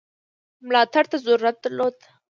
[0.67, 1.95] ملاتړ ته ضرورت درلود.